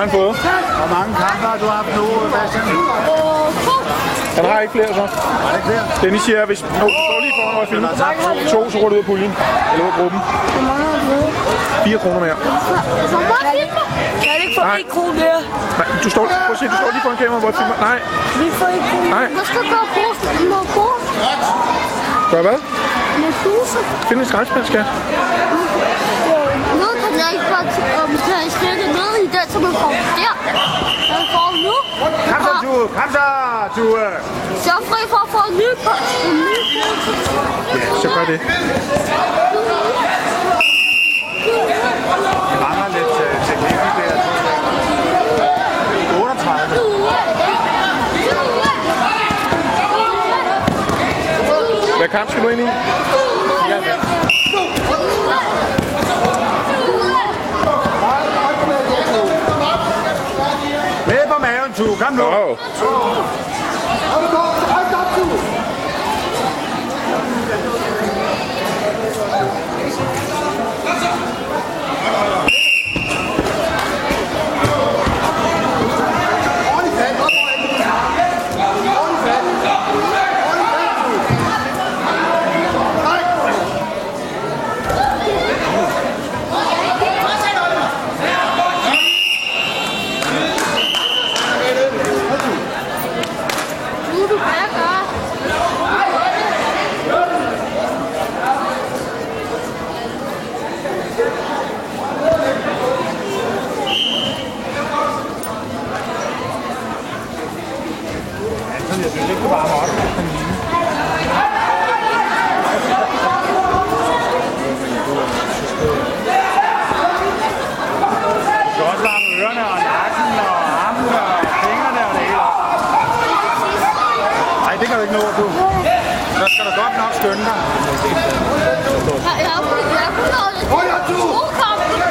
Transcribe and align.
har 0.00 0.06
han 0.06 0.14
fået? 0.20 0.34
Hvor 0.80 0.90
mange 0.96 1.12
kampe 1.22 1.42
har 1.50 1.56
du 1.62 1.66
haft 1.76 1.90
nu, 1.98 2.04
Bastian? 2.34 2.64
Han 4.36 4.44
har 4.50 4.58
ikke 4.64 4.74
flere 4.76 4.90
så. 5.00 5.04
Det 5.04 5.56
ikke 5.58 5.66
flere? 5.70 5.84
Dennis 6.02 6.22
siger, 6.26 6.40
hvis... 6.50 6.60
Oh, 6.62 6.68
du 6.68 6.88
står 7.08 7.18
lige 7.24 7.34
foran 7.38 7.52
mig 7.56 7.62
og 7.64 7.68
filmer. 7.72 7.90
To, 8.54 8.60
så 8.72 8.76
går 8.82 8.88
du 8.90 8.94
ud 8.96 9.00
af 9.04 9.06
puljen. 9.10 9.32
Eller 9.72 9.84
ud 9.86 9.90
af 9.92 9.96
gruppen. 10.00 10.20
Hvor 10.56 10.64
mange 10.70 10.84
har 10.90 10.96
du 11.00 11.04
fået? 11.10 11.30
4 11.84 11.98
kroner 12.04 12.20
mere. 12.26 12.36
Hvor 13.14 13.22
mange 13.32 13.48
filmer? 13.58 13.84
Kan 14.22 14.28
jeg 14.34 14.40
ikke 14.44 14.54
få 14.60 14.64
Nej. 14.70 14.78
en 14.84 14.88
krone 14.94 15.14
mere? 15.22 15.40
Nej, 15.80 15.86
du 16.04 16.08
står, 16.14 16.22
prøv 16.46 16.54
at 16.56 16.60
se, 16.62 16.66
du 16.74 16.76
står 16.82 16.90
lige 16.94 17.02
foran 17.06 17.18
kameraet, 17.22 17.42
hvor 17.42 17.50
jeg 17.52 17.58
filmer. 17.60 17.76
Nej, 17.88 17.98
Vi 18.40 18.46
får 18.60 18.68
en 18.78 18.82
krone. 18.90 19.10
nej. 19.16 19.26
Hvad 19.36 19.44
skal 19.48 19.58
du 19.64 19.68
gøre 19.74 19.86
posen? 19.96 20.28
Med 20.52 20.62
pose? 20.74 21.06
Gør 22.32 22.42
hvad? 22.46 22.58
Med 23.22 23.32
pose? 23.42 23.78
Find 24.08 24.18
en 24.22 24.26
skraldespand, 24.30 24.64
skat. 24.72 24.86
Noget 26.82 26.96
kan 27.02 27.12
jeg 27.22 27.28
ikke 27.34 27.46
bare 27.54 27.64
um, 28.02 28.10
kan 28.26 28.36
jeg 28.44 28.50
stikke 28.58 28.86
ned 28.98 29.12
i 29.24 29.26
den, 29.36 29.46
som 29.52 29.60
man 29.66 29.74
får 29.82 29.92
der. 30.18 30.32
Jeg 31.12 31.22
får 31.34 31.48
nu. 31.66 31.74
Kom 32.00 32.40
så, 32.46 32.52
Tue! 32.64 32.84
Kom 32.98 33.08
er 33.78 33.82
jeg 34.66 34.78
fri 34.90 35.00
for 35.08 35.16
at 35.24 35.28
få 35.30 35.40
en 35.50 35.56
ny 35.56 35.70
pose. 35.84 36.28
En 36.28 36.36
ny 36.36 36.56
pose. 37.04 37.24
Så 38.02 38.08
gør 38.08 38.24
det. 38.24 38.40
Vi 42.50 42.56
mangler 42.64 42.88
lidt 42.96 43.06
uh, 43.06 43.46
teknik 43.46 43.70
i 43.70 43.90
det 43.96 44.04
her. 44.10 44.16
38. 46.20 47.00
Hvad 51.98 52.08
kamp 52.08 52.30
skal 52.30 52.42
du 52.42 52.48
ind 52.48 52.60
i? 52.60 52.66
Ramlo. 62.00 62.56
Oh. 62.80 63.50
you. 70.00 70.29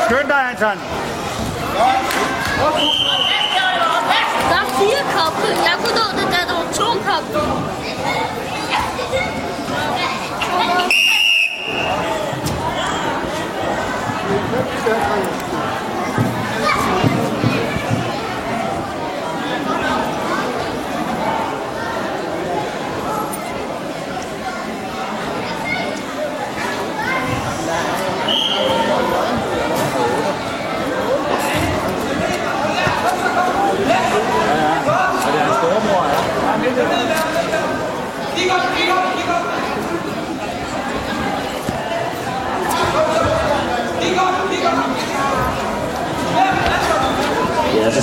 Schön 0.08 0.28
da, 0.28 0.40
Herr 0.40 0.58
Chan. 0.58 0.78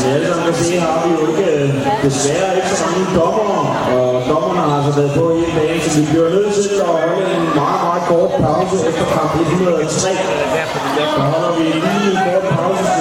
Som 0.01 0.09
I 0.11 0.13
alle 0.15 0.27
sammen 0.29 0.45
kan 0.47 0.65
se, 0.65 0.75
har 0.87 0.97
vi 1.05 1.09
jo 1.17 1.21
ikke, 1.31 1.49
desværre 2.05 2.51
ikke 2.59 2.71
så 2.81 2.85
mange 2.87 3.05
dommer, 3.19 3.61
og 3.97 4.07
dommerne 4.31 4.61
har 4.71 4.77
altså 4.79 4.93
været 5.01 5.13
på 5.19 5.25
hele 5.37 5.53
dagen, 5.59 5.81
så 5.85 5.91
vi 5.99 6.03
bliver 6.11 6.29
nødt 6.37 6.55
til 6.55 6.75
at 6.85 6.89
holde 6.97 7.23
en 7.37 7.45
meget, 7.61 7.81
meget 7.87 8.03
kort 8.11 8.31
pause 8.45 8.77
efter 8.89 9.05
kamp 9.17 9.33
103. 9.41 10.11
Så 11.15 11.21
holder 11.33 11.53
vi 11.59 11.65
lige 11.87 12.07
en 12.13 12.19
kort 12.27 12.45
pause, 12.57 12.97